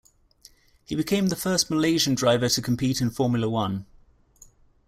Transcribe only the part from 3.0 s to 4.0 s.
in Formula One.